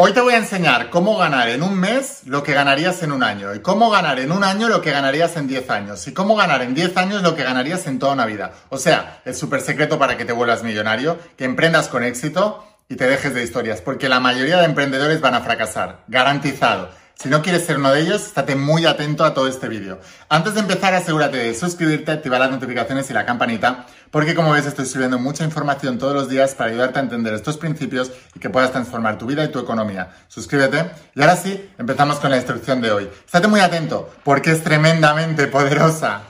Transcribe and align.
Hoy 0.00 0.12
te 0.12 0.20
voy 0.20 0.34
a 0.34 0.36
enseñar 0.36 0.90
cómo 0.90 1.18
ganar 1.18 1.48
en 1.48 1.60
un 1.60 1.74
mes 1.74 2.20
lo 2.24 2.44
que 2.44 2.54
ganarías 2.54 3.02
en 3.02 3.10
un 3.10 3.24
año 3.24 3.52
y 3.52 3.58
cómo 3.58 3.90
ganar 3.90 4.20
en 4.20 4.30
un 4.30 4.44
año 4.44 4.68
lo 4.68 4.80
que 4.80 4.92
ganarías 4.92 5.36
en 5.36 5.48
10 5.48 5.68
años 5.70 6.06
y 6.06 6.14
cómo 6.14 6.36
ganar 6.36 6.62
en 6.62 6.72
10 6.72 6.96
años 6.96 7.20
lo 7.24 7.34
que 7.34 7.42
ganarías 7.42 7.84
en 7.88 7.98
toda 7.98 8.12
una 8.12 8.24
vida. 8.24 8.52
O 8.68 8.78
sea, 8.78 9.20
el 9.24 9.34
súper 9.34 9.60
secreto 9.60 9.98
para 9.98 10.16
que 10.16 10.24
te 10.24 10.32
vuelvas 10.32 10.62
millonario, 10.62 11.18
que 11.36 11.44
emprendas 11.44 11.88
con 11.88 12.04
éxito 12.04 12.64
y 12.88 12.94
te 12.94 13.08
dejes 13.08 13.34
de 13.34 13.42
historias, 13.42 13.80
porque 13.80 14.08
la 14.08 14.20
mayoría 14.20 14.58
de 14.58 14.66
emprendedores 14.66 15.20
van 15.20 15.34
a 15.34 15.40
fracasar, 15.40 16.04
garantizado. 16.06 16.90
Si 17.20 17.28
no 17.28 17.42
quieres 17.42 17.66
ser 17.66 17.78
uno 17.78 17.90
de 17.90 18.02
ellos, 18.02 18.26
estate 18.26 18.54
muy 18.54 18.86
atento 18.86 19.24
a 19.24 19.34
todo 19.34 19.48
este 19.48 19.66
vídeo. 19.66 19.98
Antes 20.28 20.54
de 20.54 20.60
empezar, 20.60 20.94
asegúrate 20.94 21.36
de 21.38 21.52
suscribirte, 21.52 22.12
activar 22.12 22.38
las 22.38 22.52
notificaciones 22.52 23.10
y 23.10 23.12
la 23.12 23.26
campanita, 23.26 23.86
porque 24.12 24.36
como 24.36 24.52
ves 24.52 24.66
estoy 24.66 24.86
subiendo 24.86 25.18
mucha 25.18 25.42
información 25.42 25.98
todos 25.98 26.14
los 26.14 26.28
días 26.28 26.54
para 26.54 26.70
ayudarte 26.70 27.00
a 27.00 27.02
entender 27.02 27.34
estos 27.34 27.56
principios 27.56 28.12
y 28.36 28.38
que 28.38 28.50
puedas 28.50 28.70
transformar 28.70 29.18
tu 29.18 29.26
vida 29.26 29.42
y 29.42 29.48
tu 29.48 29.58
economía. 29.58 30.12
Suscríbete 30.28 30.92
y 31.16 31.20
ahora 31.20 31.34
sí, 31.34 31.68
empezamos 31.76 32.20
con 32.20 32.30
la 32.30 32.36
instrucción 32.36 32.80
de 32.80 32.92
hoy. 32.92 33.10
Estate 33.26 33.48
muy 33.48 33.58
atento, 33.58 34.08
porque 34.22 34.52
es 34.52 34.62
tremendamente 34.62 35.48
poderosa. 35.48 36.22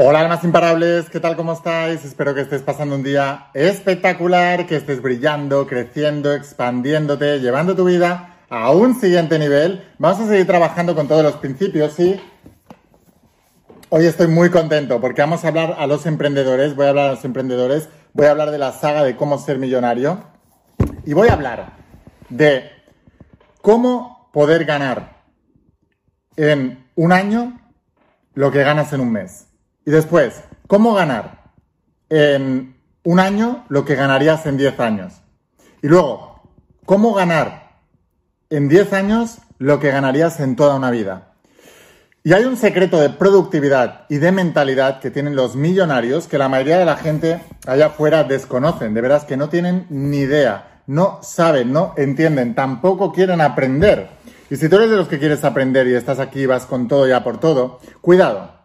Hola 0.00 0.20
almas 0.20 0.44
imparables, 0.44 1.10
¿qué 1.10 1.18
tal? 1.18 1.34
¿Cómo 1.34 1.54
estáis? 1.54 2.04
Espero 2.04 2.32
que 2.32 2.42
estés 2.42 2.62
pasando 2.62 2.94
un 2.94 3.02
día 3.02 3.50
espectacular, 3.52 4.64
que 4.64 4.76
estés 4.76 5.02
brillando, 5.02 5.66
creciendo, 5.66 6.32
expandiéndote, 6.32 7.40
llevando 7.40 7.74
tu 7.74 7.84
vida 7.84 8.36
a 8.48 8.70
un 8.70 8.94
siguiente 9.00 9.40
nivel. 9.40 9.84
Vamos 9.98 10.20
a 10.20 10.28
seguir 10.28 10.46
trabajando 10.46 10.94
con 10.94 11.08
todos 11.08 11.24
los 11.24 11.34
principios 11.38 11.98
y 11.98 12.20
hoy 13.88 14.06
estoy 14.06 14.28
muy 14.28 14.50
contento 14.50 15.00
porque 15.00 15.20
vamos 15.20 15.44
a 15.44 15.48
hablar 15.48 15.74
a 15.76 15.88
los 15.88 16.06
emprendedores, 16.06 16.76
voy 16.76 16.86
a 16.86 16.90
hablar 16.90 17.06
a 17.08 17.14
los 17.14 17.24
emprendedores, 17.24 17.88
voy 18.12 18.26
a 18.26 18.30
hablar 18.30 18.52
de 18.52 18.58
la 18.58 18.70
saga 18.70 19.02
de 19.02 19.16
cómo 19.16 19.36
ser 19.36 19.58
millonario 19.58 20.22
y 21.06 21.12
voy 21.12 21.26
a 21.26 21.32
hablar 21.32 21.72
de 22.28 22.70
cómo 23.62 24.30
poder 24.32 24.64
ganar 24.64 25.24
en 26.36 26.86
un 26.94 27.10
año 27.10 27.60
lo 28.34 28.52
que 28.52 28.62
ganas 28.62 28.92
en 28.92 29.00
un 29.00 29.10
mes. 29.10 29.47
Y 29.88 29.90
después, 29.90 30.42
¿cómo 30.66 30.92
ganar 30.92 31.44
en 32.10 32.76
un 33.04 33.20
año 33.20 33.64
lo 33.70 33.86
que 33.86 33.94
ganarías 33.94 34.44
en 34.44 34.58
10 34.58 34.78
años? 34.80 35.14
Y 35.80 35.88
luego, 35.88 36.42
¿cómo 36.84 37.14
ganar 37.14 37.78
en 38.50 38.68
10 38.68 38.92
años 38.92 39.38
lo 39.56 39.80
que 39.80 39.90
ganarías 39.90 40.40
en 40.40 40.56
toda 40.56 40.74
una 40.74 40.90
vida? 40.90 41.32
Y 42.22 42.34
hay 42.34 42.44
un 42.44 42.58
secreto 42.58 43.00
de 43.00 43.08
productividad 43.08 44.04
y 44.10 44.18
de 44.18 44.30
mentalidad 44.30 45.00
que 45.00 45.10
tienen 45.10 45.34
los 45.34 45.56
millonarios 45.56 46.26
que 46.26 46.36
la 46.36 46.50
mayoría 46.50 46.76
de 46.76 46.84
la 46.84 46.98
gente 46.98 47.40
allá 47.66 47.86
afuera 47.86 48.24
desconocen. 48.24 48.92
De 48.92 49.00
veras 49.00 49.24
que 49.24 49.38
no 49.38 49.48
tienen 49.48 49.86
ni 49.88 50.18
idea, 50.18 50.82
no 50.86 51.20
saben, 51.22 51.72
no 51.72 51.94
entienden, 51.96 52.54
tampoco 52.54 53.10
quieren 53.10 53.40
aprender. 53.40 54.10
Y 54.50 54.56
si 54.56 54.68
tú 54.68 54.76
eres 54.76 54.90
de 54.90 54.96
los 54.98 55.08
que 55.08 55.18
quieres 55.18 55.44
aprender 55.44 55.86
y 55.86 55.94
estás 55.94 56.18
aquí, 56.18 56.44
vas 56.44 56.66
con 56.66 56.88
todo 56.88 57.08
ya 57.08 57.24
por 57.24 57.40
todo, 57.40 57.80
cuidado, 58.02 58.57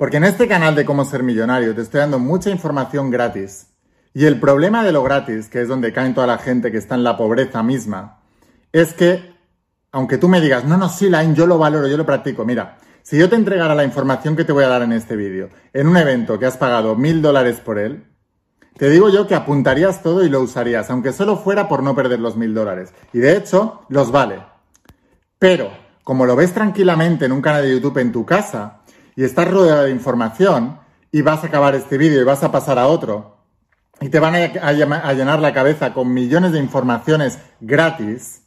porque 0.00 0.16
en 0.16 0.24
este 0.24 0.48
canal 0.48 0.74
de 0.74 0.86
cómo 0.86 1.04
ser 1.04 1.22
millonario 1.22 1.74
te 1.74 1.82
estoy 1.82 2.00
dando 2.00 2.18
mucha 2.18 2.48
información 2.48 3.10
gratis. 3.10 3.66
Y 4.14 4.24
el 4.24 4.40
problema 4.40 4.82
de 4.82 4.92
lo 4.92 5.02
gratis, 5.02 5.50
que 5.50 5.60
es 5.60 5.68
donde 5.68 5.92
caen 5.92 6.14
toda 6.14 6.26
la 6.26 6.38
gente 6.38 6.72
que 6.72 6.78
está 6.78 6.94
en 6.94 7.04
la 7.04 7.18
pobreza 7.18 7.62
misma, 7.62 8.22
es 8.72 8.94
que, 8.94 9.34
aunque 9.92 10.16
tú 10.16 10.26
me 10.26 10.40
digas, 10.40 10.64
no, 10.64 10.78
no, 10.78 10.88
sí, 10.88 11.10
Line, 11.10 11.34
yo 11.34 11.46
lo 11.46 11.58
valoro, 11.58 11.86
yo 11.86 11.98
lo 11.98 12.06
practico. 12.06 12.46
Mira, 12.46 12.78
si 13.02 13.18
yo 13.18 13.28
te 13.28 13.36
entregara 13.36 13.74
la 13.74 13.84
información 13.84 14.36
que 14.36 14.46
te 14.46 14.52
voy 14.52 14.64
a 14.64 14.68
dar 14.68 14.80
en 14.80 14.92
este 14.92 15.16
vídeo, 15.16 15.50
en 15.74 15.86
un 15.86 15.98
evento 15.98 16.38
que 16.38 16.46
has 16.46 16.56
pagado 16.56 16.96
mil 16.96 17.20
dólares 17.20 17.60
por 17.60 17.78
él, 17.78 18.06
te 18.78 18.88
digo 18.88 19.10
yo 19.10 19.26
que 19.26 19.34
apuntarías 19.34 20.02
todo 20.02 20.24
y 20.24 20.30
lo 20.30 20.40
usarías, 20.40 20.88
aunque 20.88 21.12
solo 21.12 21.36
fuera 21.36 21.68
por 21.68 21.82
no 21.82 21.94
perder 21.94 22.20
los 22.20 22.38
mil 22.38 22.54
dólares. 22.54 22.94
Y 23.12 23.18
de 23.18 23.36
hecho, 23.36 23.82
los 23.90 24.10
vale. 24.10 24.42
Pero, 25.38 25.70
como 26.04 26.24
lo 26.24 26.36
ves 26.36 26.54
tranquilamente 26.54 27.26
en 27.26 27.32
un 27.32 27.42
canal 27.42 27.64
de 27.64 27.72
YouTube 27.72 27.98
en 27.98 28.12
tu 28.12 28.24
casa, 28.24 28.79
y 29.20 29.24
estás 29.24 29.50
rodeado 29.50 29.82
de 29.82 29.90
información 29.90 30.78
y 31.12 31.20
vas 31.20 31.44
a 31.44 31.48
acabar 31.48 31.74
este 31.74 31.98
vídeo 31.98 32.22
y 32.22 32.24
vas 32.24 32.42
a 32.42 32.50
pasar 32.50 32.78
a 32.78 32.86
otro 32.86 33.36
y 34.00 34.08
te 34.08 34.18
van 34.18 34.34
a, 34.34 34.72
llenar 34.72 35.40
la 35.40 35.52
cabeza 35.52 35.92
con 35.92 36.14
millones 36.14 36.52
de 36.52 36.58
informaciones 36.58 37.38
gratis, 37.60 38.44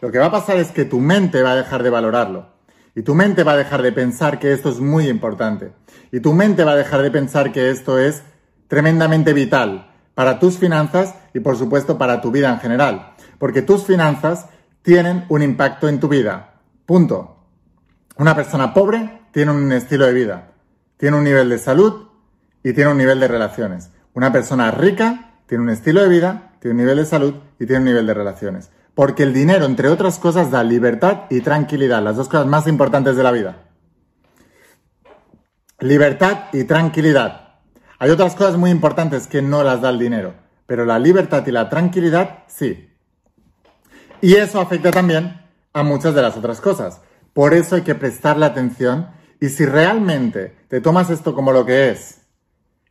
lo 0.00 0.10
que 0.10 0.16
va 0.16 0.24
a 0.24 0.30
pasar 0.30 0.56
es 0.56 0.70
que 0.70 0.86
tu 0.86 0.98
mente 0.98 1.42
va 1.42 1.52
a 1.52 1.56
dejar 1.56 1.82
de 1.82 1.90
valorarlo. 1.90 2.54
Y 2.94 3.02
tu 3.02 3.14
mente 3.14 3.44
va 3.44 3.52
a 3.52 3.56
dejar 3.58 3.82
de 3.82 3.92
pensar 3.92 4.38
que 4.38 4.54
esto 4.54 4.70
es 4.70 4.80
muy 4.80 5.08
importante. 5.08 5.72
Y 6.10 6.20
tu 6.20 6.32
mente 6.32 6.64
va 6.64 6.72
a 6.72 6.76
dejar 6.76 7.02
de 7.02 7.10
pensar 7.10 7.52
que 7.52 7.68
esto 7.68 7.98
es 7.98 8.22
tremendamente 8.66 9.34
vital 9.34 9.90
para 10.14 10.38
tus 10.38 10.56
finanzas 10.56 11.16
y 11.34 11.40
por 11.40 11.58
supuesto 11.58 11.98
para 11.98 12.22
tu 12.22 12.30
vida 12.30 12.48
en 12.48 12.60
general. 12.60 13.12
Porque 13.38 13.60
tus 13.60 13.84
finanzas 13.84 14.46
tienen 14.80 15.26
un 15.28 15.42
impacto 15.42 15.86
en 15.86 16.00
tu 16.00 16.08
vida. 16.08 16.54
Punto. 16.86 17.44
Una 18.16 18.34
persona 18.34 18.72
pobre 18.72 19.23
tiene 19.34 19.50
un 19.50 19.72
estilo 19.72 20.06
de 20.06 20.12
vida, 20.12 20.52
tiene 20.96 21.16
un 21.16 21.24
nivel 21.24 21.48
de 21.48 21.58
salud 21.58 22.06
y 22.62 22.72
tiene 22.72 22.92
un 22.92 22.96
nivel 22.96 23.18
de 23.18 23.26
relaciones. 23.26 23.90
Una 24.12 24.30
persona 24.30 24.70
rica 24.70 25.40
tiene 25.46 25.64
un 25.64 25.70
estilo 25.70 26.02
de 26.02 26.08
vida, 26.08 26.52
tiene 26.60 26.74
un 26.74 26.80
nivel 26.82 26.98
de 26.98 27.04
salud 27.04 27.34
y 27.58 27.66
tiene 27.66 27.78
un 27.78 27.84
nivel 27.86 28.06
de 28.06 28.14
relaciones. 28.14 28.70
Porque 28.94 29.24
el 29.24 29.32
dinero, 29.32 29.64
entre 29.64 29.88
otras 29.88 30.20
cosas, 30.20 30.52
da 30.52 30.62
libertad 30.62 31.22
y 31.30 31.40
tranquilidad, 31.40 32.00
las 32.00 32.14
dos 32.14 32.28
cosas 32.28 32.46
más 32.46 32.68
importantes 32.68 33.16
de 33.16 33.22
la 33.24 33.32
vida. 33.32 33.56
Libertad 35.80 36.44
y 36.52 36.62
tranquilidad. 36.62 37.58
Hay 37.98 38.10
otras 38.10 38.36
cosas 38.36 38.56
muy 38.56 38.70
importantes 38.70 39.26
que 39.26 39.42
no 39.42 39.64
las 39.64 39.80
da 39.80 39.90
el 39.90 39.98
dinero, 39.98 40.34
pero 40.66 40.84
la 40.84 41.00
libertad 41.00 41.44
y 41.44 41.50
la 41.50 41.68
tranquilidad 41.68 42.44
sí. 42.46 42.88
Y 44.20 44.34
eso 44.34 44.60
afecta 44.60 44.92
también 44.92 45.40
a 45.72 45.82
muchas 45.82 46.14
de 46.14 46.22
las 46.22 46.36
otras 46.36 46.60
cosas. 46.60 47.00
Por 47.32 47.52
eso 47.52 47.74
hay 47.74 47.82
que 47.82 47.96
prestarle 47.96 48.46
atención 48.46 49.08
y 49.40 49.48
si 49.48 49.66
realmente 49.66 50.54
te 50.68 50.80
tomas 50.80 51.10
esto 51.10 51.34
como 51.34 51.52
lo 51.52 51.66
que 51.66 51.90
es 51.90 52.20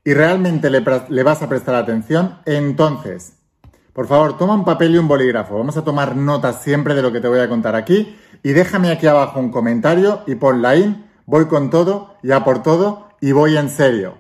y 0.03 0.13
realmente 0.13 0.69
le, 0.69 0.81
vas 0.81 1.41
a 1.41 1.49
prestar 1.49 1.75
atención, 1.75 2.39
entonces, 2.45 3.33
por 3.93 4.07
favor, 4.07 4.37
toma 4.37 4.55
un 4.55 4.65
papel 4.65 4.95
y 4.95 4.97
un 4.97 5.07
bolígrafo. 5.07 5.57
Vamos 5.57 5.77
a 5.77 5.83
tomar 5.83 6.15
notas 6.15 6.61
siempre 6.61 6.93
de 6.93 7.01
lo 7.01 7.11
que 7.11 7.21
te 7.21 7.27
voy 7.27 7.39
a 7.39 7.47
contar 7.47 7.75
aquí 7.75 8.17
y 8.41 8.51
déjame 8.51 8.91
aquí 8.91 9.07
abajo 9.07 9.39
un 9.39 9.51
comentario 9.51 10.21
y 10.27 10.35
pon 10.35 10.61
la 10.61 10.75
in, 10.75 11.05
voy 11.25 11.45
con 11.45 11.69
todo, 11.69 12.15
ya 12.23 12.43
por 12.43 12.61
todo 12.61 13.09
y 13.21 13.31
voy 13.31 13.57
en 13.57 13.69
serio. 13.69 14.17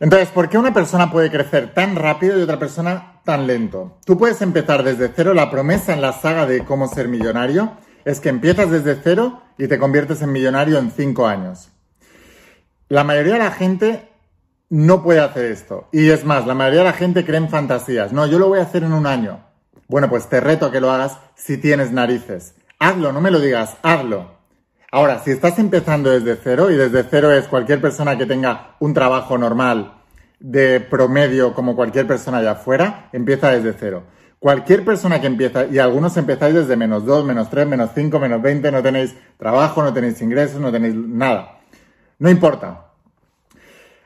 Entonces, 0.00 0.28
¿por 0.28 0.48
qué 0.48 0.58
una 0.58 0.74
persona 0.74 1.10
puede 1.10 1.30
crecer 1.30 1.72
tan 1.72 1.96
rápido 1.96 2.38
y 2.38 2.42
otra 2.42 2.58
persona 2.58 3.20
tan 3.24 3.46
lento? 3.46 3.98
Tú 4.04 4.18
puedes 4.18 4.42
empezar 4.42 4.82
desde 4.82 5.10
cero. 5.14 5.32
La 5.32 5.50
promesa 5.50 5.94
en 5.94 6.02
la 6.02 6.12
saga 6.12 6.44
de 6.44 6.64
cómo 6.64 6.88
ser 6.88 7.08
millonario 7.08 7.72
es 8.04 8.20
que 8.20 8.28
empiezas 8.28 8.70
desde 8.70 8.96
cero 8.96 9.42
y 9.58 9.68
te 9.68 9.78
conviertes 9.78 10.22
en 10.22 10.32
millonario 10.32 10.78
en 10.78 10.90
cinco 10.90 11.26
años. 11.26 11.70
La 12.88 13.04
mayoría 13.04 13.34
de 13.34 13.38
la 13.40 13.50
gente 13.50 14.08
no 14.68 15.02
puede 15.02 15.20
hacer 15.20 15.46
esto. 15.46 15.88
Y 15.92 16.10
es 16.10 16.24
más, 16.24 16.46
la 16.46 16.54
mayoría 16.54 16.80
de 16.80 16.86
la 16.86 16.92
gente 16.92 17.24
cree 17.24 17.38
en 17.38 17.48
fantasías. 17.48 18.12
No, 18.12 18.26
yo 18.26 18.38
lo 18.38 18.48
voy 18.48 18.58
a 18.58 18.62
hacer 18.64 18.82
en 18.82 18.92
un 18.92 19.06
año. 19.06 19.40
Bueno, 19.88 20.08
pues 20.08 20.28
te 20.28 20.40
reto 20.40 20.66
a 20.66 20.72
que 20.72 20.80
lo 20.80 20.90
hagas 20.90 21.18
si 21.34 21.58
tienes 21.58 21.92
narices. 21.92 22.54
Hazlo, 22.78 23.12
no 23.12 23.20
me 23.20 23.30
lo 23.30 23.40
digas, 23.40 23.76
hazlo. 23.82 24.34
Ahora, 24.90 25.20
si 25.24 25.30
estás 25.30 25.58
empezando 25.58 26.10
desde 26.10 26.36
cero, 26.36 26.70
y 26.70 26.76
desde 26.76 27.02
cero 27.04 27.32
es 27.32 27.48
cualquier 27.48 27.80
persona 27.80 28.16
que 28.16 28.26
tenga 28.26 28.76
un 28.78 28.94
trabajo 28.94 29.36
normal 29.36 29.94
de 30.38 30.80
promedio 30.80 31.54
como 31.54 31.74
cualquier 31.74 32.06
persona 32.06 32.38
allá 32.38 32.52
afuera, 32.52 33.08
empieza 33.12 33.50
desde 33.50 33.72
cero. 33.72 34.04
Cualquier 34.44 34.84
persona 34.84 35.22
que 35.22 35.26
empieza, 35.26 35.64
y 35.64 35.78
algunos 35.78 36.14
empezáis 36.18 36.54
desde 36.54 36.76
menos 36.76 37.06
2, 37.06 37.24
menos 37.24 37.48
3, 37.48 37.66
menos 37.66 37.92
5, 37.94 38.18
menos 38.18 38.42
20, 38.42 38.70
no 38.72 38.82
tenéis 38.82 39.14
trabajo, 39.38 39.82
no 39.82 39.90
tenéis 39.90 40.20
ingresos, 40.20 40.60
no 40.60 40.70
tenéis 40.70 40.94
nada. 40.94 41.60
No 42.18 42.28
importa. 42.28 42.88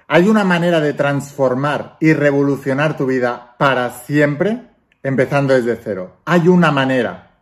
Hay 0.07 0.29
una 0.29 0.45
manera 0.45 0.79
de 0.79 0.93
transformar 0.93 1.97
y 1.99 2.13
revolucionar 2.13 2.97
tu 2.97 3.07
vida 3.07 3.57
para 3.59 3.91
siempre 3.91 4.63
empezando 5.03 5.55
desde 5.55 5.75
cero. 5.75 6.19
Hay 6.25 6.47
una 6.47 6.71
manera. 6.71 7.41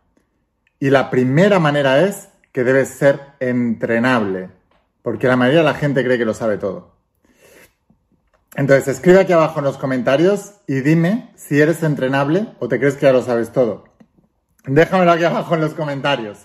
Y 0.79 0.89
la 0.89 1.11
primera 1.11 1.59
manera 1.59 1.99
es 1.99 2.29
que 2.51 2.63
debes 2.63 2.89
ser 2.89 3.19
entrenable. 3.39 4.49
Porque 5.03 5.27
la 5.27 5.35
mayoría 5.35 5.59
de 5.59 5.65
la 5.65 5.75
gente 5.75 6.03
cree 6.03 6.17
que 6.17 6.25
lo 6.25 6.33
sabe 6.33 6.57
todo. 6.57 6.96
Entonces, 8.57 8.87
escribe 8.87 9.19
aquí 9.19 9.33
abajo 9.33 9.59
en 9.59 9.65
los 9.65 9.77
comentarios 9.77 10.55
y 10.65 10.81
dime 10.81 11.31
si 11.35 11.61
eres 11.61 11.83
entrenable 11.83 12.47
o 12.57 12.67
te 12.67 12.79
crees 12.79 12.95
que 12.95 13.05
ya 13.05 13.13
lo 13.13 13.21
sabes 13.21 13.51
todo. 13.51 13.83
Déjamelo 14.65 15.11
aquí 15.11 15.25
abajo 15.25 15.53
en 15.53 15.61
los 15.61 15.75
comentarios. 15.75 16.39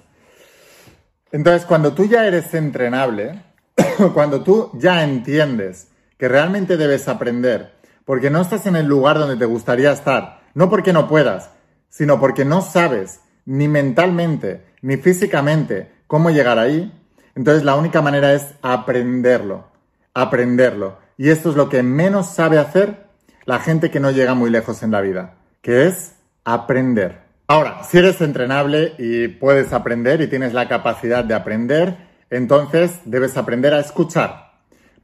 Entonces, 1.33 1.65
cuando 1.65 1.95
tú 1.95 2.05
ya 2.05 2.27
eres 2.27 2.53
entrenable, 2.53 3.43
cuando 4.15 4.43
tú 4.43 4.71
ya 4.75 5.03
entiendes 5.03 5.89
que 6.19 6.29
realmente 6.29 6.77
debes 6.77 7.09
aprender, 7.09 7.73
porque 8.05 8.29
no 8.29 8.43
estás 8.43 8.67
en 8.67 8.77
el 8.77 8.85
lugar 8.85 9.19
donde 9.19 9.39
te 9.39 9.47
gustaría 9.47 9.91
estar, 9.91 10.43
no 10.53 10.69
porque 10.69 10.93
no 10.93 11.09
puedas, 11.09 11.49
sino 11.89 12.21
porque 12.21 12.45
no 12.45 12.61
sabes 12.61 13.21
ni 13.47 13.69
mentalmente 13.69 14.67
ni 14.83 14.99
físicamente 14.99 15.91
cómo 16.07 16.29
llegar 16.29 16.59
ahí, 16.59 16.93
entonces 17.35 17.65
la 17.65 17.75
única 17.75 18.03
manera 18.03 18.35
es 18.35 18.49
aprenderlo, 18.61 19.65
aprenderlo. 20.13 21.02
Y 21.17 21.31
esto 21.31 21.51
es 21.51 21.57
lo 21.57 21.69
que 21.69 21.83
menos 21.83 22.29
sabe 22.29 22.59
hacer 22.59 23.07
la 23.45 23.59
gente 23.59 23.91
que 23.91 24.01
no 24.01 24.11
llega 24.11 24.35
muy 24.35 24.51
lejos 24.51 24.83
en 24.83 24.91
la 24.91 25.01
vida, 25.01 25.35
que 25.61 25.87
es 25.87 26.15
aprender. 26.45 27.23
Ahora, 27.49 27.83
si 27.85 27.99
eres 27.99 28.21
entrenable 28.21 28.95
y 28.99 29.29
puedes 29.29 29.73
aprender 29.73 30.21
y 30.21 30.29
tienes 30.29 30.55
la 30.55 30.69
capacidad 30.69 31.25
de 31.25 31.35
aprender, 31.35 31.97
entonces 32.31 33.01
debes 33.05 33.37
aprender 33.37 33.75
a 33.75 33.81
escuchar. 33.81 34.53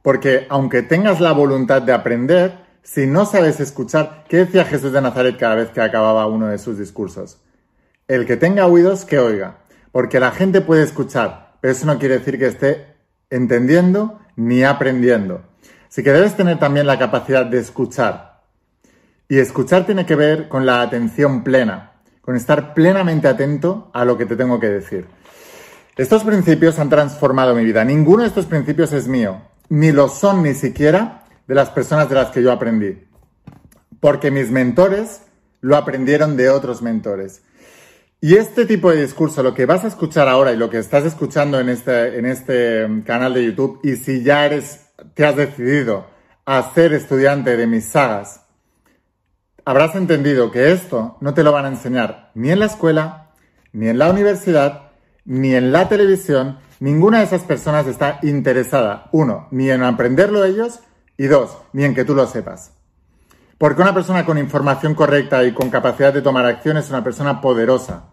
Porque 0.01 0.47
aunque 0.49 0.81
tengas 0.81 1.19
la 1.19 1.31
voluntad 1.33 1.81
de 1.81 1.93
aprender, 1.93 2.57
si 2.81 3.05
no 3.05 3.25
sabes 3.25 3.59
escuchar, 3.59 4.23
¿qué 4.29 4.37
decía 4.37 4.65
Jesús 4.65 4.93
de 4.93 5.01
Nazaret 5.01 5.37
cada 5.37 5.55
vez 5.55 5.69
que 5.69 5.81
acababa 5.81 6.25
uno 6.25 6.47
de 6.47 6.57
sus 6.57 6.79
discursos? 6.79 7.39
El 8.07 8.25
que 8.25 8.37
tenga 8.37 8.65
oídos, 8.65 9.05
que 9.05 9.19
oiga. 9.19 9.57
Porque 9.91 10.19
la 10.19 10.31
gente 10.31 10.61
puede 10.61 10.83
escuchar, 10.83 11.57
pero 11.61 11.73
eso 11.73 11.85
no 11.85 11.99
quiere 11.99 12.19
decir 12.19 12.39
que 12.39 12.47
esté 12.47 12.95
entendiendo 13.29 14.19
ni 14.35 14.63
aprendiendo. 14.63 15.43
Así 15.89 16.03
que 16.03 16.11
debes 16.11 16.37
tener 16.37 16.59
también 16.59 16.87
la 16.87 16.99
capacidad 16.99 17.45
de 17.45 17.59
escuchar. 17.59 18.41
Y 19.27 19.39
escuchar 19.39 19.85
tiene 19.85 20.05
que 20.05 20.15
ver 20.15 20.47
con 20.47 20.65
la 20.65 20.81
atención 20.81 21.43
plena, 21.43 21.93
con 22.21 22.35
estar 22.35 22.73
plenamente 22.73 23.27
atento 23.27 23.89
a 23.93 24.05
lo 24.05 24.17
que 24.17 24.25
te 24.25 24.35
tengo 24.35 24.59
que 24.59 24.69
decir. 24.69 25.07
Estos 25.97 26.23
principios 26.23 26.79
han 26.79 26.89
transformado 26.89 27.55
mi 27.55 27.65
vida. 27.65 27.83
Ninguno 27.83 28.23
de 28.23 28.29
estos 28.29 28.45
principios 28.45 28.93
es 28.93 29.07
mío, 29.07 29.41
ni 29.67 29.91
lo 29.91 30.07
son 30.07 30.43
ni 30.43 30.53
siquiera 30.53 31.25
de 31.47 31.55
las 31.55 31.69
personas 31.71 32.07
de 32.07 32.15
las 32.15 32.29
que 32.29 32.41
yo 32.41 32.51
aprendí. 32.51 33.05
Porque 33.99 34.31
mis 34.31 34.49
mentores 34.49 35.23
lo 35.61 35.75
aprendieron 35.75 36.37
de 36.37 36.49
otros 36.49 36.81
mentores. 36.81 37.41
Y 38.21 38.35
este 38.35 38.65
tipo 38.65 38.91
de 38.91 39.01
discurso, 39.01 39.43
lo 39.43 39.53
que 39.53 39.65
vas 39.65 39.85
a 39.85 39.87
escuchar 39.87 40.27
ahora 40.27 40.51
y 40.51 40.57
lo 40.57 40.69
que 40.69 40.77
estás 40.77 41.05
escuchando 41.05 41.59
en 41.59 41.69
este, 41.69 42.17
en 42.17 42.25
este 42.25 42.87
mm, 42.87 43.01
canal 43.01 43.33
de 43.33 43.45
YouTube, 43.45 43.79
y 43.83 43.95
si 43.95 44.23
ya 44.23 44.45
eres, 44.45 44.88
te 45.13 45.25
has 45.25 45.35
decidido 45.35 46.07
a 46.45 46.71
ser 46.73 46.93
estudiante 46.93 47.55
de 47.57 47.67
mis 47.67 47.85
sagas, 47.85 48.41
habrás 49.65 49.95
entendido 49.95 50.51
que 50.51 50.71
esto 50.71 51.17
no 51.21 51.33
te 51.33 51.43
lo 51.43 51.51
van 51.51 51.65
a 51.65 51.69
enseñar 51.69 52.31
ni 52.33 52.51
en 52.51 52.59
la 52.59 52.65
escuela, 52.65 53.31
ni 53.71 53.87
en 53.87 53.99
la 53.99 54.09
universidad, 54.09 54.91
ni 55.25 55.53
en 55.53 55.71
la 55.71 55.87
televisión. 55.89 56.59
Ninguna 56.79 57.19
de 57.19 57.25
esas 57.25 57.43
personas 57.43 57.85
está 57.85 58.19
interesada, 58.23 59.09
uno, 59.11 59.47
ni 59.51 59.69
en 59.69 59.83
aprenderlo 59.83 60.43
ellos, 60.43 60.79
y 61.17 61.27
dos, 61.27 61.57
ni 61.73 61.83
en 61.83 61.93
que 61.93 62.05
tú 62.05 62.15
lo 62.15 62.25
sepas. 62.25 62.71
Porque 63.57 63.81
una 63.81 63.93
persona 63.93 64.25
con 64.25 64.37
información 64.37 64.95
correcta 64.95 65.43
y 65.43 65.53
con 65.53 65.69
capacidad 65.69 66.13
de 66.13 66.21
tomar 66.21 66.45
acción 66.45 66.77
es 66.77 66.89
una 66.89 67.03
persona 67.03 67.41
poderosa. 67.41 68.05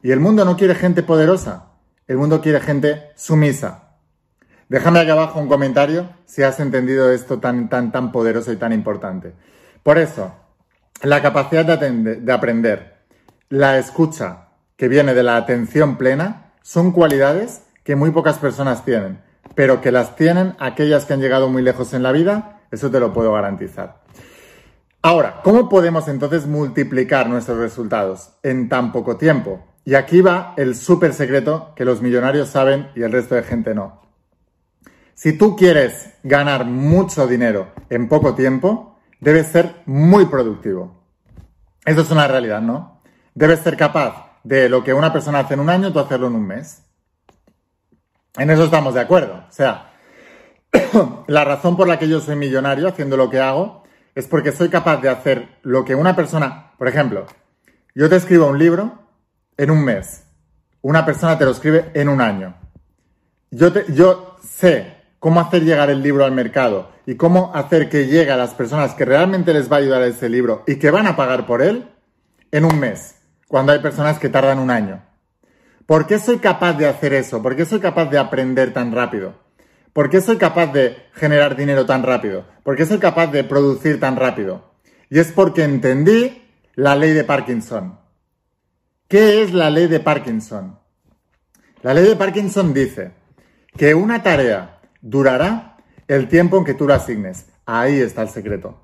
Y 0.00 0.12
el 0.12 0.20
mundo 0.20 0.44
no 0.44 0.56
quiere 0.56 0.76
gente 0.76 1.02
poderosa, 1.02 1.72
el 2.06 2.16
mundo 2.16 2.40
quiere 2.40 2.60
gente 2.60 3.10
sumisa. 3.16 3.85
Déjame 4.68 4.98
aquí 4.98 5.10
abajo 5.10 5.38
un 5.38 5.48
comentario 5.48 6.08
si 6.24 6.42
has 6.42 6.58
entendido 6.58 7.12
esto 7.12 7.38
tan, 7.38 7.68
tan, 7.68 7.92
tan 7.92 8.10
poderoso 8.10 8.52
y 8.52 8.56
tan 8.56 8.72
importante. 8.72 9.32
Por 9.82 9.98
eso, 9.98 10.34
la 11.02 11.22
capacidad 11.22 11.64
de, 11.64 12.16
de 12.16 12.32
aprender, 12.32 12.96
la 13.48 13.78
escucha 13.78 14.48
que 14.76 14.88
viene 14.88 15.14
de 15.14 15.22
la 15.22 15.36
atención 15.36 15.96
plena, 15.96 16.52
son 16.62 16.90
cualidades 16.90 17.62
que 17.84 17.94
muy 17.94 18.10
pocas 18.10 18.38
personas 18.38 18.84
tienen, 18.84 19.20
pero 19.54 19.80
que 19.80 19.92
las 19.92 20.16
tienen 20.16 20.56
aquellas 20.58 21.04
que 21.04 21.14
han 21.14 21.20
llegado 21.20 21.48
muy 21.48 21.62
lejos 21.62 21.94
en 21.94 22.02
la 22.02 22.10
vida, 22.10 22.60
eso 22.72 22.90
te 22.90 22.98
lo 22.98 23.12
puedo 23.12 23.32
garantizar. 23.32 24.02
Ahora, 25.00 25.40
¿cómo 25.44 25.68
podemos 25.68 26.08
entonces 26.08 26.48
multiplicar 26.48 27.28
nuestros 27.28 27.58
resultados 27.58 28.30
en 28.42 28.68
tan 28.68 28.90
poco 28.90 29.16
tiempo? 29.16 29.64
Y 29.84 29.94
aquí 29.94 30.20
va 30.20 30.52
el 30.56 30.74
súper 30.74 31.12
secreto 31.14 31.72
que 31.76 31.84
los 31.84 32.02
millonarios 32.02 32.48
saben 32.48 32.88
y 32.96 33.02
el 33.02 33.12
resto 33.12 33.36
de 33.36 33.44
gente 33.44 33.72
no. 33.72 34.05
Si 35.16 35.32
tú 35.32 35.56
quieres 35.56 36.10
ganar 36.22 36.66
mucho 36.66 37.26
dinero 37.26 37.72
en 37.88 38.06
poco 38.06 38.34
tiempo, 38.34 38.98
debes 39.18 39.46
ser 39.46 39.76
muy 39.86 40.26
productivo. 40.26 40.94
Eso 41.86 42.02
es 42.02 42.10
una 42.10 42.28
realidad, 42.28 42.60
¿no? 42.60 43.00
Debes 43.34 43.60
ser 43.60 43.78
capaz 43.78 44.40
de 44.44 44.68
lo 44.68 44.84
que 44.84 44.92
una 44.92 45.14
persona 45.14 45.38
hace 45.38 45.54
en 45.54 45.60
un 45.60 45.70
año, 45.70 45.90
tú 45.90 46.00
hacerlo 46.00 46.26
en 46.26 46.34
un 46.34 46.46
mes. 46.46 46.82
En 48.36 48.50
eso 48.50 48.64
estamos 48.64 48.92
de 48.92 49.00
acuerdo. 49.00 49.46
O 49.48 49.52
sea, 49.52 49.94
la 51.26 51.44
razón 51.46 51.78
por 51.78 51.88
la 51.88 51.98
que 51.98 52.10
yo 52.10 52.20
soy 52.20 52.36
millonario 52.36 52.86
haciendo 52.86 53.16
lo 53.16 53.30
que 53.30 53.40
hago 53.40 53.84
es 54.14 54.26
porque 54.26 54.52
soy 54.52 54.68
capaz 54.68 54.98
de 54.98 55.08
hacer 55.08 55.48
lo 55.62 55.86
que 55.86 55.94
una 55.94 56.14
persona, 56.14 56.72
por 56.76 56.88
ejemplo, 56.88 57.24
yo 57.94 58.10
te 58.10 58.16
escribo 58.16 58.48
un 58.48 58.58
libro 58.58 58.98
en 59.56 59.70
un 59.70 59.82
mes, 59.82 60.24
una 60.82 61.06
persona 61.06 61.38
te 61.38 61.46
lo 61.46 61.52
escribe 61.52 61.90
en 61.94 62.10
un 62.10 62.20
año. 62.20 62.54
Yo, 63.50 63.72
yo 63.86 64.36
sé 64.42 64.95
cómo 65.18 65.40
hacer 65.40 65.64
llegar 65.64 65.90
el 65.90 66.02
libro 66.02 66.24
al 66.24 66.32
mercado 66.32 66.90
y 67.06 67.16
cómo 67.16 67.52
hacer 67.54 67.88
que 67.88 68.06
llegue 68.06 68.30
a 68.30 68.36
las 68.36 68.54
personas 68.54 68.94
que 68.94 69.04
realmente 69.04 69.52
les 69.52 69.70
va 69.70 69.76
a 69.76 69.80
ayudar 69.80 70.02
ese 70.02 70.28
libro 70.28 70.64
y 70.66 70.76
que 70.76 70.90
van 70.90 71.06
a 71.06 71.16
pagar 71.16 71.46
por 71.46 71.62
él 71.62 71.88
en 72.50 72.64
un 72.64 72.78
mes, 72.78 73.16
cuando 73.48 73.72
hay 73.72 73.80
personas 73.80 74.18
que 74.18 74.28
tardan 74.28 74.58
un 74.58 74.70
año. 74.70 75.02
¿Por 75.86 76.06
qué 76.06 76.18
soy 76.18 76.38
capaz 76.38 76.74
de 76.74 76.86
hacer 76.86 77.12
eso? 77.14 77.42
¿Por 77.42 77.54
qué 77.54 77.64
soy 77.64 77.80
capaz 77.80 78.06
de 78.06 78.18
aprender 78.18 78.72
tan 78.72 78.92
rápido? 78.92 79.34
¿Por 79.92 80.10
qué 80.10 80.20
soy 80.20 80.36
capaz 80.36 80.66
de 80.72 80.96
generar 81.14 81.56
dinero 81.56 81.86
tan 81.86 82.02
rápido? 82.02 82.44
¿Por 82.62 82.76
qué 82.76 82.84
soy 82.84 82.98
capaz 82.98 83.28
de 83.28 83.44
producir 83.44 84.00
tan 84.00 84.16
rápido? 84.16 84.74
Y 85.08 85.20
es 85.20 85.32
porque 85.32 85.64
entendí 85.64 86.42
la 86.74 86.96
ley 86.96 87.12
de 87.12 87.24
Parkinson. 87.24 87.98
¿Qué 89.08 89.42
es 89.42 89.54
la 89.54 89.70
ley 89.70 89.86
de 89.86 90.00
Parkinson? 90.00 90.78
La 91.82 91.94
ley 91.94 92.04
de 92.04 92.16
Parkinson 92.16 92.74
dice 92.74 93.12
que 93.76 93.94
una 93.94 94.22
tarea 94.22 94.75
durará 95.08 95.76
el 96.08 96.28
tiempo 96.28 96.58
en 96.58 96.64
que 96.64 96.74
tú 96.74 96.86
la 96.86 96.96
asignes. 96.96 97.46
Ahí 97.64 98.00
está 98.00 98.22
el 98.22 98.28
secreto. 98.28 98.80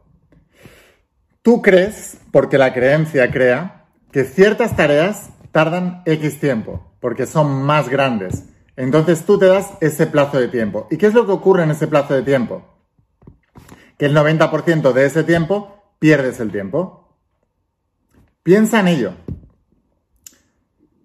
Tú 1.43 1.61
crees, 1.61 2.19
porque 2.31 2.59
la 2.59 2.73
creencia 2.73 3.31
crea, 3.31 3.87
que 4.13 4.25
ciertas 4.25 4.77
tareas 4.77 5.31
tardan 5.51 6.03
X 6.07 6.39
tiempo, 6.39 6.93
porque 7.01 7.27
son 7.27 7.65
más 7.65 7.89
grandes, 7.89 8.45
entonces 8.77 9.25
tú 9.25 9.39
te 9.39 9.47
das 9.47 9.73
ese 9.81 10.07
plazo 10.07 10.39
de 10.39 10.49
tiempo. 10.49 10.87
¿Y 10.91 10.97
qué 10.97 11.07
es 11.07 11.15
lo 11.15 11.27
que 11.27 11.33
ocurre 11.33 11.65
en 11.65 11.73
ese 11.73 11.89
plazo 11.89 12.15
de 12.15 12.23
tiempo? 12.23 12.65
Que 13.99 14.06
el 14.06 14.17
90% 14.17 14.93
de 14.93 15.06
ese 15.06 15.25
tiempo 15.25 15.94
pierdes 15.99 16.41
el 16.41 16.53
tiempo. 16.53 17.19
Piensa 18.43 18.81
en 18.81 18.89
ello. 18.89 19.13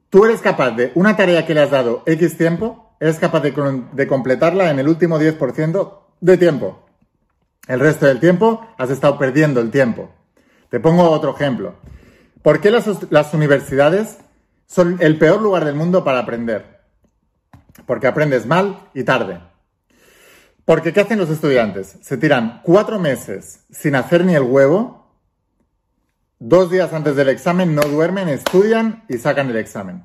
Tú 0.09 0.25
eres 0.25 0.41
capaz 0.41 0.71
de 0.71 0.91
una 0.95 1.17
tarea 1.17 1.45
que 1.45 1.53
le 1.53 1.61
has 1.61 1.71
dado 1.71 2.03
X 2.05 2.37
tiempo, 2.37 2.86
eres 2.99 3.19
capaz 3.19 3.41
de, 3.41 4.07
completarla 4.07 4.69
en 4.71 4.79
el 4.79 4.87
último 4.87 5.19
10% 5.19 5.99
de 6.21 6.37
tiempo. 6.37 6.85
El 7.67 7.79
resto 7.79 8.05
del 8.05 8.19
tiempo 8.19 8.65
has 8.77 8.89
estado 8.89 9.17
perdiendo 9.17 9.59
el 9.59 9.71
tiempo. 9.71 10.09
Te 10.69 10.79
pongo 10.79 11.09
otro 11.09 11.35
ejemplo. 11.35 11.75
¿Por 12.41 12.61
qué 12.61 12.71
las 12.71 13.33
universidades 13.33 14.17
son 14.65 14.97
el 14.99 15.17
peor 15.17 15.41
lugar 15.41 15.65
del 15.65 15.75
mundo 15.75 16.03
para 16.03 16.19
aprender? 16.19 16.77
porque 17.85 18.07
aprendes 18.07 18.45
mal 18.45 18.89
y 18.93 19.03
tarde. 19.03 19.39
Porque 20.65 20.91
¿qué 20.93 21.01
hacen 21.01 21.19
los 21.19 21.29
estudiantes? 21.29 21.97
Se 22.01 22.17
tiran 22.17 22.61
cuatro 22.63 22.99
meses 22.99 23.65
sin 23.71 23.95
hacer 23.95 24.25
ni 24.25 24.35
el 24.35 24.43
huevo, 24.43 25.07
dos 26.39 26.69
días 26.69 26.91
antes 26.93 27.15
del 27.15 27.29
examen 27.29 27.73
no 27.73 27.81
duermen, 27.83 28.27
estudian 28.27 29.05
y 29.07 29.17
sacan 29.17 29.49
el 29.49 29.57
examen. 29.57 30.03